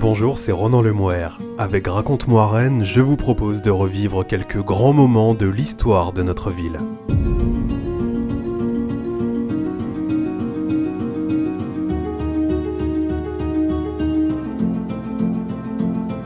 Bonjour, 0.00 0.38
c'est 0.38 0.50
Ronan 0.50 0.80
Lemouer. 0.80 1.28
Avec 1.58 1.86
Raconte-moi 1.86 2.46
Rennes, 2.46 2.84
je 2.84 3.02
vous 3.02 3.18
propose 3.18 3.60
de 3.60 3.70
revivre 3.70 4.26
quelques 4.26 4.62
grands 4.64 4.94
moments 4.94 5.34
de 5.34 5.46
l'histoire 5.46 6.14
de 6.14 6.22
notre 6.22 6.50
ville. 6.50 6.80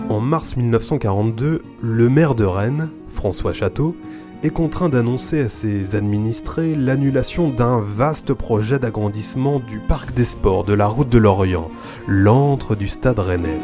En 0.09 0.21
mars 0.21 0.57
1942, 0.57 1.63
le 1.81 2.09
maire 2.09 2.37
de 2.37 2.45
Rennes, 2.45 2.91
François 3.09 3.53
Château, 3.53 3.97
est 4.45 4.51
contraint 4.51 4.91
d'annoncer 4.91 5.41
à 5.41 5.49
ses 5.49 5.97
administrés 5.97 6.75
l'annulation 6.75 7.49
d'un 7.49 7.81
vaste 7.81 8.35
projet 8.35 8.79
d'agrandissement 8.79 9.59
du 9.59 9.79
parc 9.79 10.13
des 10.13 10.27
sports 10.27 10.65
de 10.65 10.75
la 10.75 10.87
route 10.87 11.09
de 11.09 11.17
l'Orient, 11.17 11.71
l'antre 12.07 12.77
du 12.77 12.87
stade 12.87 13.19
rennais. 13.19 13.59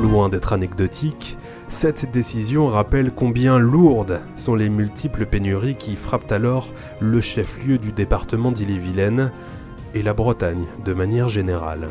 Loin 0.00 0.28
d'être 0.28 0.52
anecdotique, 0.52 1.36
cette 1.66 2.08
décision 2.12 2.68
rappelle 2.68 3.10
combien 3.10 3.58
lourdes 3.58 4.20
sont 4.36 4.54
les 4.54 4.68
multiples 4.68 5.26
pénuries 5.26 5.74
qui 5.74 5.96
frappent 5.96 6.30
alors 6.30 6.72
le 7.00 7.20
chef-lieu 7.20 7.78
du 7.78 7.90
département 7.90 8.52
d'Ille-et-Vilaine 8.52 9.32
et 9.94 10.02
la 10.04 10.14
Bretagne 10.14 10.66
de 10.84 10.94
manière 10.94 11.28
générale. 11.28 11.88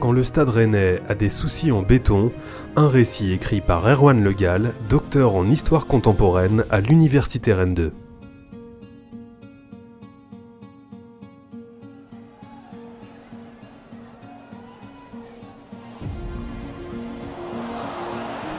Quand 0.00 0.12
le 0.12 0.24
stade 0.24 0.48
rennais 0.48 0.98
a 1.10 1.14
des 1.14 1.28
soucis 1.28 1.70
en 1.70 1.82
béton, 1.82 2.32
un 2.74 2.88
récit 2.88 3.34
écrit 3.34 3.60
par 3.60 3.86
Erwan 3.86 4.24
Le 4.24 4.32
Gall, 4.32 4.72
docteur 4.88 5.36
en 5.36 5.46
histoire 5.46 5.86
contemporaine 5.86 6.64
à 6.70 6.80
l'Université 6.80 7.52
Rennes 7.52 7.74
2. 7.74 7.92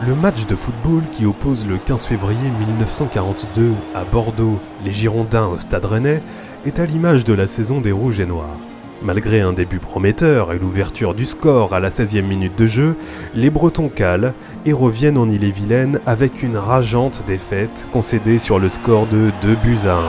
Le 0.05 0.15
match 0.15 0.45
de 0.45 0.55
football 0.55 1.01
qui 1.11 1.25
oppose 1.25 1.65
le 1.65 1.79
15 1.79 2.05
février 2.05 2.51
1942 2.67 3.71
à 3.95 4.03
Bordeaux 4.03 4.59
les 4.85 4.93
Girondins 4.93 5.47
au 5.47 5.57
Stade 5.57 5.85
Rennais 5.85 6.21
est 6.65 6.77
à 6.77 6.85
l'image 6.85 7.23
de 7.23 7.33
la 7.33 7.47
saison 7.47 7.81
des 7.81 7.91
Rouges 7.91 8.19
et 8.19 8.27
Noirs. 8.27 8.57
Malgré 9.03 9.41
un 9.41 9.51
début 9.51 9.79
prometteur 9.79 10.53
et 10.53 10.59
l'ouverture 10.59 11.15
du 11.15 11.25
score 11.25 11.73
à 11.73 11.79
la 11.79 11.89
16e 11.89 12.21
minute 12.21 12.55
de 12.55 12.67
jeu, 12.67 12.95
les 13.33 13.49
Bretons 13.49 13.89
calent 13.89 14.35
et 14.63 14.73
reviennent 14.73 15.17
en 15.17 15.27
Ille-et-Vilaine 15.27 15.99
avec 16.05 16.43
une 16.43 16.55
rageante 16.55 17.23
défaite 17.25 17.87
concédée 17.91 18.37
sur 18.37 18.59
le 18.59 18.69
score 18.69 19.07
de 19.07 19.31
2 19.41 19.55
buts 19.55 19.87
à 19.87 19.95
1. 19.95 20.01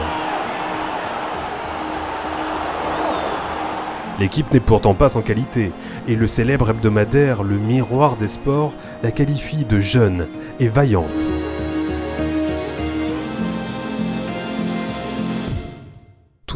L'équipe 4.21 4.53
n'est 4.53 4.61
pourtant 4.61 4.93
pas 4.93 5.09
sans 5.09 5.23
qualité, 5.23 5.73
et 6.07 6.15
le 6.15 6.27
célèbre 6.27 6.69
hebdomadaire 6.69 7.43
Le 7.43 7.57
Miroir 7.57 8.17
des 8.17 8.29
Sports 8.29 8.75
la 9.03 9.11
qualifie 9.11 9.65
de 9.65 9.81
jeune 9.81 10.29
et 10.61 10.69
vaillante. 10.69 11.27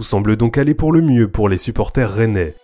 Semble 0.06 0.36
donc 0.36 0.56
aller 0.56 0.74
pour 0.74 0.92
le 0.92 1.02
mieux 1.02 1.28
pour 1.28 1.48
les 1.48 1.58
supporters 1.58 2.12
rennais. 2.12 2.54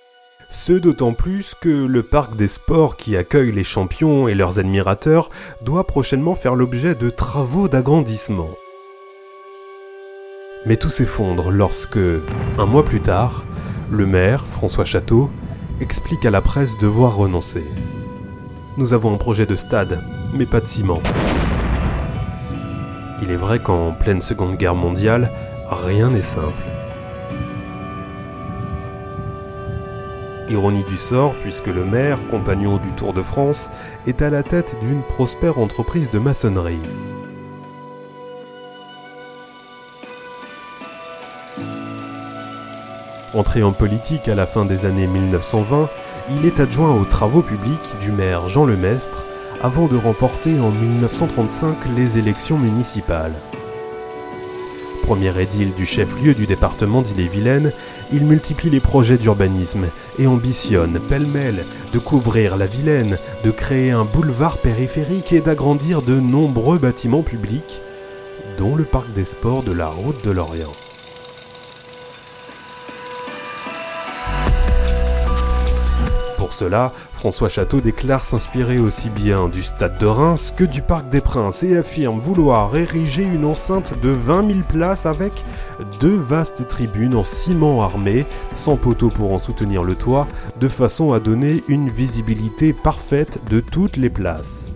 Ce 0.48 0.72
d'autant 0.72 1.12
plus 1.12 1.54
que 1.60 1.86
le 1.86 2.02
parc 2.02 2.36
des 2.36 2.48
sports 2.48 2.96
qui 2.96 3.16
accueille 3.16 3.52
les 3.52 3.64
champions 3.64 4.28
et 4.28 4.34
leurs 4.34 4.58
admirateurs 4.58 5.30
doit 5.62 5.86
prochainement 5.86 6.34
faire 6.34 6.54
l'objet 6.54 6.94
de 6.94 7.10
travaux 7.10 7.68
d'agrandissement. 7.68 8.50
Mais 10.66 10.76
tout 10.76 10.90
s'effondre 10.90 11.50
lorsque, 11.50 11.98
un 12.58 12.66
mois 12.66 12.84
plus 12.84 13.00
tard, 13.00 13.44
le 13.90 14.06
maire, 14.06 14.44
François 14.46 14.84
Château, 14.84 15.30
explique 15.80 16.24
à 16.24 16.30
la 16.30 16.42
presse 16.42 16.78
devoir 16.78 17.16
renoncer. 17.16 17.64
Nous 18.76 18.94
avons 18.94 19.12
un 19.12 19.18
projet 19.18 19.46
de 19.46 19.56
stade, 19.56 20.00
mais 20.32 20.46
pas 20.46 20.60
de 20.60 20.66
ciment. 20.66 21.02
Il 23.22 23.30
est 23.30 23.36
vrai 23.36 23.58
qu'en 23.58 23.92
pleine 23.92 24.20
Seconde 24.20 24.56
Guerre 24.56 24.76
mondiale, 24.76 25.30
rien 25.70 26.10
n'est 26.10 26.22
simple. 26.22 26.71
Ironie 30.48 30.84
du 30.88 30.96
sort, 30.96 31.34
puisque 31.42 31.68
le 31.68 31.84
maire, 31.84 32.18
compagnon 32.30 32.76
du 32.76 32.90
Tour 32.90 33.12
de 33.12 33.22
France, 33.22 33.70
est 34.06 34.22
à 34.22 34.30
la 34.30 34.42
tête 34.42 34.76
d'une 34.82 35.02
prospère 35.02 35.58
entreprise 35.58 36.10
de 36.10 36.18
maçonnerie. 36.18 36.80
Entré 43.34 43.62
en 43.62 43.72
politique 43.72 44.28
à 44.28 44.34
la 44.34 44.46
fin 44.46 44.64
des 44.64 44.84
années 44.84 45.06
1920, 45.06 45.88
il 46.30 46.46
est 46.46 46.60
adjoint 46.60 46.94
aux 46.94 47.04
travaux 47.04 47.42
publics 47.42 47.98
du 48.00 48.12
maire 48.12 48.48
Jean 48.48 48.66
Lemestre 48.66 49.24
avant 49.62 49.86
de 49.86 49.96
remporter 49.96 50.60
en 50.60 50.70
1935 50.70 51.76
les 51.96 52.18
élections 52.18 52.58
municipales. 52.58 53.34
Premier 55.12 55.42
édile 55.42 55.74
du 55.74 55.84
chef-lieu 55.84 56.32
du 56.32 56.46
département 56.46 57.02
d'Ille-et-Vilaine, 57.02 57.70
il 58.14 58.24
multiplie 58.24 58.70
les 58.70 58.80
projets 58.80 59.18
d'urbanisme 59.18 59.84
et 60.18 60.26
ambitionne, 60.26 60.98
pêle-mêle, 61.06 61.66
de 61.92 61.98
couvrir 61.98 62.56
la 62.56 62.64
Vilaine, 62.64 63.18
de 63.44 63.50
créer 63.50 63.90
un 63.90 64.06
boulevard 64.06 64.56
périphérique 64.56 65.34
et 65.34 65.42
d'agrandir 65.42 66.00
de 66.00 66.18
nombreux 66.18 66.78
bâtiments 66.78 67.20
publics, 67.20 67.82
dont 68.56 68.74
le 68.74 68.84
parc 68.84 69.12
des 69.12 69.26
sports 69.26 69.62
de 69.62 69.72
la 69.72 69.88
Route 69.88 70.24
de 70.24 70.30
l'Orient. 70.30 70.72
Cela, 76.62 76.92
François 77.12 77.48
Château 77.48 77.80
déclare 77.80 78.24
s'inspirer 78.24 78.78
aussi 78.78 79.10
bien 79.10 79.48
du 79.48 79.64
stade 79.64 79.98
de 79.98 80.06
Reims 80.06 80.54
que 80.56 80.62
du 80.62 80.80
Parc 80.80 81.08
des 81.08 81.20
Princes 81.20 81.64
et 81.64 81.76
affirme 81.76 82.20
vouloir 82.20 82.76
ériger 82.76 83.24
une 83.24 83.44
enceinte 83.44 84.00
de 84.00 84.10
20 84.10 84.46
000 84.46 84.58
places 84.68 85.04
avec 85.04 85.32
deux 85.98 86.14
vastes 86.14 86.68
tribunes 86.68 87.16
en 87.16 87.24
ciment 87.24 87.82
armé, 87.82 88.26
sans 88.52 88.76
poteaux 88.76 89.08
pour 89.08 89.32
en 89.32 89.40
soutenir 89.40 89.82
le 89.82 89.96
toit, 89.96 90.28
de 90.60 90.68
façon 90.68 91.12
à 91.12 91.18
donner 91.18 91.64
une 91.66 91.90
visibilité 91.90 92.72
parfaite 92.72 93.40
de 93.50 93.58
toutes 93.58 93.96
les 93.96 94.10
places. 94.10 94.72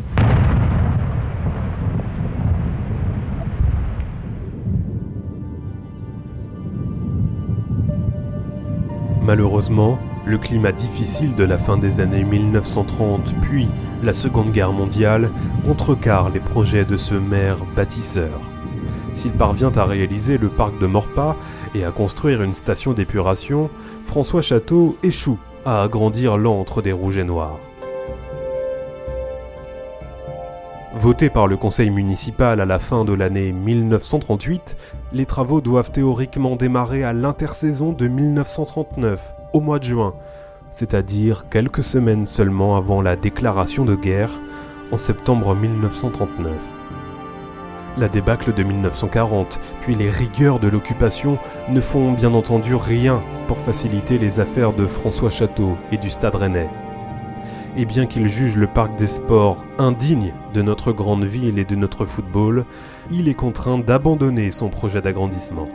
Malheureusement, 9.26 9.98
le 10.24 10.38
climat 10.38 10.70
difficile 10.70 11.34
de 11.34 11.42
la 11.42 11.58
fin 11.58 11.76
des 11.76 12.00
années 12.00 12.22
1930 12.22 13.34
puis 13.42 13.66
la 14.04 14.12
Seconde 14.12 14.52
Guerre 14.52 14.72
mondiale 14.72 15.32
contrecarre 15.64 16.30
les 16.30 16.38
projets 16.38 16.84
de 16.84 16.96
ce 16.96 17.14
maire 17.14 17.58
bâtisseur. 17.74 18.40
S'il 19.14 19.32
parvient 19.32 19.72
à 19.74 19.84
réaliser 19.84 20.38
le 20.38 20.48
parc 20.48 20.78
de 20.78 20.86
Morpas 20.86 21.36
et 21.74 21.84
à 21.84 21.90
construire 21.90 22.40
une 22.40 22.54
station 22.54 22.92
d'épuration, 22.92 23.68
François 24.00 24.42
Château 24.42 24.96
échoue 25.02 25.40
à 25.64 25.82
agrandir 25.82 26.36
l'antre 26.36 26.80
des 26.80 26.92
Rouges 26.92 27.18
et 27.18 27.24
Noirs. 27.24 27.58
Voté 30.98 31.28
par 31.28 31.46
le 31.46 31.58
conseil 31.58 31.90
municipal 31.90 32.58
à 32.58 32.64
la 32.64 32.78
fin 32.78 33.04
de 33.04 33.12
l'année 33.12 33.52
1938, 33.52 34.78
les 35.12 35.26
travaux 35.26 35.60
doivent 35.60 35.90
théoriquement 35.90 36.56
démarrer 36.56 37.04
à 37.04 37.12
l'intersaison 37.12 37.92
de 37.92 38.08
1939, 38.08 39.34
au 39.52 39.60
mois 39.60 39.78
de 39.78 39.84
juin, 39.84 40.14
c'est-à-dire 40.70 41.50
quelques 41.50 41.84
semaines 41.84 42.26
seulement 42.26 42.78
avant 42.78 43.02
la 43.02 43.14
déclaration 43.14 43.84
de 43.84 43.94
guerre, 43.94 44.40
en 44.90 44.96
septembre 44.96 45.54
1939. 45.54 46.54
La 47.98 48.08
débâcle 48.08 48.54
de 48.54 48.62
1940, 48.62 49.60
puis 49.82 49.94
les 49.94 50.08
rigueurs 50.08 50.58
de 50.58 50.68
l'occupation 50.68 51.38
ne 51.68 51.82
font 51.82 52.12
bien 52.12 52.32
entendu 52.32 52.74
rien 52.74 53.22
pour 53.48 53.58
faciliter 53.58 54.16
les 54.16 54.40
affaires 54.40 54.72
de 54.72 54.86
François 54.86 55.30
Château 55.30 55.76
et 55.92 55.98
du 55.98 56.08
Stade 56.08 56.36
Rennais 56.36 56.70
et 57.76 57.84
bien 57.84 58.06
qu'il 58.06 58.28
juge 58.28 58.56
le 58.56 58.66
parc 58.66 58.96
des 58.96 59.06
sports 59.06 59.64
indigne 59.78 60.32
de 60.54 60.62
notre 60.62 60.92
grande 60.92 61.24
ville 61.24 61.58
et 61.58 61.64
de 61.64 61.76
notre 61.76 62.06
football, 62.06 62.64
il 63.10 63.28
est 63.28 63.34
contraint 63.34 63.78
d'abandonner 63.78 64.50
son 64.50 64.68
projet 64.68 65.02
d'agrandissement. 65.02 65.68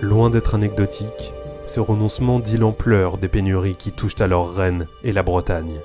Loin 0.00 0.30
d'être 0.30 0.54
anecdotique, 0.54 1.34
ce 1.66 1.78
renoncement 1.78 2.40
dit 2.40 2.56
l'ampleur 2.56 3.16
des 3.18 3.28
pénuries 3.28 3.76
qui 3.76 3.92
touchent 3.92 4.20
alors 4.20 4.52
Rennes 4.52 4.88
et 5.04 5.12
la 5.12 5.22
Bretagne 5.22 5.80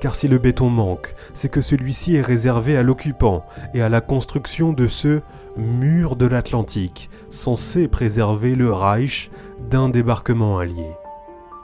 car 0.00 0.14
si 0.14 0.28
le 0.28 0.38
béton 0.38 0.70
manque, 0.70 1.14
c'est 1.34 1.48
que 1.48 1.60
celui-ci 1.60 2.16
est 2.16 2.22
réservé 2.22 2.76
à 2.76 2.82
l'occupant 2.82 3.44
et 3.74 3.82
à 3.82 3.88
la 3.88 4.00
construction 4.00 4.72
de 4.72 4.86
ce 4.86 5.20
mur 5.56 6.16
de 6.16 6.26
l'Atlantique, 6.26 7.10
censé 7.30 7.88
préserver 7.88 8.54
le 8.54 8.72
Reich 8.72 9.30
d'un 9.70 9.88
débarquement 9.88 10.58
allié. 10.58 10.90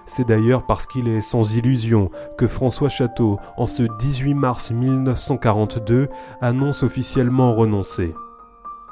C'est 0.06 0.26
d'ailleurs 0.26 0.66
parce 0.66 0.86
qu'il 0.86 1.08
est 1.08 1.20
sans 1.20 1.54
illusion 1.54 2.10
que 2.36 2.46
François 2.46 2.88
Château, 2.88 3.38
en 3.56 3.66
ce 3.66 3.84
18 3.98 4.34
mars 4.34 4.70
1942, 4.72 6.08
annonce 6.40 6.82
officiellement 6.82 7.54
renoncer. 7.54 8.14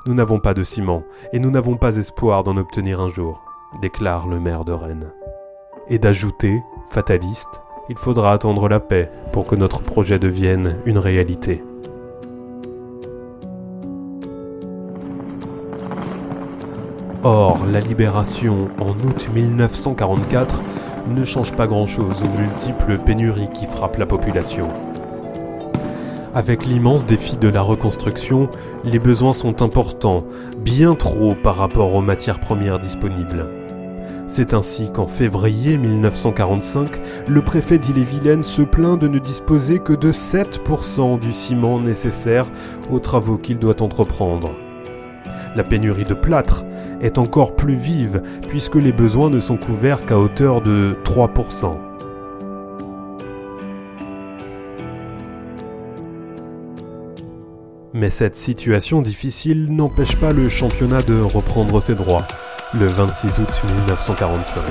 Nous 0.07 0.15
n'avons 0.15 0.39
pas 0.39 0.55
de 0.55 0.65
ciment 0.65 1.03
et 1.33 1.39
nous 1.39 1.51
n'avons 1.51 1.77
pas 1.77 1.97
espoir 1.97 2.45
d'en 2.45 2.57
obtenir 2.57 3.01
un 3.01 3.09
jour, 3.09 3.43
déclare 3.83 4.29
le 4.29 4.41
maire 4.41 4.65
de 4.65 4.73
Rennes. 4.73 5.13
Et 5.89 5.99
d'ajouter, 5.99 6.63
fataliste, 6.89 7.61
il 7.91 7.97
faudra 7.99 8.33
attendre 8.33 8.69
la 8.69 8.79
paix 8.79 9.11
pour 9.33 9.47
que 9.47 9.57
notre 9.57 9.81
projet 9.81 10.21
devienne 10.21 10.77
une 10.87 10.97
réalité. 10.97 11.61
Or, 17.25 17.67
la 17.67 17.81
libération 17.81 18.69
en 18.79 18.91
août 18.91 19.29
1944 19.35 20.63
ne 21.09 21.25
change 21.25 21.53
pas 21.53 21.67
grand-chose 21.67 22.23
aux 22.23 22.39
multiples 22.39 22.97
pénuries 22.99 23.51
qui 23.53 23.67
frappent 23.67 23.99
la 23.99 24.07
population. 24.07 24.69
Avec 26.33 26.67
l'immense 26.67 27.07
défi 27.07 27.37
de 27.37 27.49
la 27.49 27.61
reconstruction, 27.61 28.49
les 28.85 29.01
besoins 29.01 29.33
sont 29.33 29.63
importants, 29.63 30.25
bien 30.59 30.95
trop 30.95 31.35
par 31.35 31.57
rapport 31.57 31.93
aux 31.93 32.03
matières 32.03 32.39
premières 32.39 32.79
disponibles. 32.79 33.60
C'est 34.33 34.55
ainsi 34.55 34.93
qu'en 34.93 35.09
février 35.09 35.77
1945, 35.77 37.01
le 37.27 37.43
préfet 37.43 37.79
d'Ille-et-Vilaine 37.79 38.45
se 38.45 38.63
plaint 38.63 38.97
de 38.97 39.09
ne 39.09 39.19
disposer 39.19 39.81
que 39.81 39.93
de 39.93 40.13
7% 40.13 41.19
du 41.19 41.33
ciment 41.33 41.81
nécessaire 41.81 42.47
aux 42.93 43.01
travaux 43.01 43.39
qu'il 43.39 43.59
doit 43.59 43.83
entreprendre. 43.83 44.53
La 45.57 45.65
pénurie 45.65 46.05
de 46.05 46.15
plâtre 46.15 46.65
est 47.01 47.19
encore 47.19 47.57
plus 47.57 47.75
vive 47.75 48.23
puisque 48.47 48.77
les 48.77 48.93
besoins 48.93 49.31
ne 49.31 49.41
sont 49.41 49.57
couverts 49.57 50.07
qu'à 50.07 50.17
hauteur 50.17 50.63
de 50.63 50.97
3%. 51.05 51.77
Mais 57.95 58.11
cette 58.11 58.37
situation 58.37 59.03
difficile 59.03 59.75
n'empêche 59.75 60.15
pas 60.15 60.33
le 60.33 60.49
championnat 60.49 61.03
de 61.03 61.21
reprendre 61.21 61.83
ses 61.83 61.97
droits 61.97 62.25
le 62.73 62.87
26 62.87 63.41
août 63.41 63.63
1945. 63.79 64.63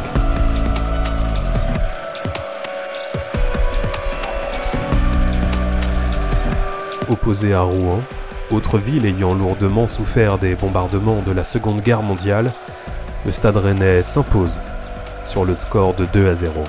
Opposé 7.09 7.53
à 7.53 7.61
Rouen, 7.61 8.01
autre 8.51 8.77
ville 8.77 9.05
ayant 9.05 9.33
lourdement 9.33 9.87
souffert 9.87 10.37
des 10.37 10.55
bombardements 10.55 11.21
de 11.25 11.31
la 11.31 11.43
Seconde 11.43 11.81
Guerre 11.81 12.03
mondiale, 12.03 12.51
le 13.25 13.31
Stade 13.31 13.57
rennais 13.57 14.01
s'impose 14.01 14.61
sur 15.25 15.43
le 15.43 15.55
score 15.55 15.93
de 15.95 16.05
2 16.05 16.29
à 16.29 16.35
0. 16.35 16.63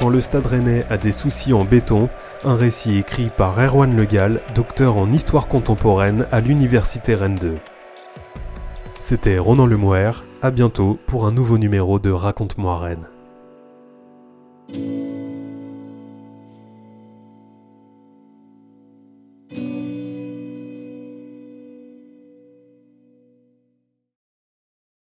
Quand 0.00 0.08
le 0.08 0.22
Stade 0.22 0.46
rennais 0.46 0.86
a 0.88 0.96
des 0.96 1.12
soucis 1.12 1.52
en 1.52 1.62
béton, 1.62 2.08
un 2.42 2.56
récit 2.56 2.96
écrit 2.96 3.28
par 3.36 3.60
Erwan 3.60 3.94
Legal, 3.94 4.40
docteur 4.54 4.96
en 4.96 5.12
histoire 5.12 5.46
contemporaine 5.46 6.26
à 6.32 6.40
l'Université 6.40 7.14
Rennes 7.14 7.34
2. 7.38 7.56
C'était 8.98 9.36
Ronan 9.36 9.66
Lemouer, 9.66 10.12
à 10.40 10.50
bientôt 10.50 10.98
pour 11.06 11.26
un 11.26 11.32
nouveau 11.32 11.58
numéro 11.58 11.98
de 11.98 12.10
Raconte-moi 12.10 12.78
Rennes. 12.78 13.08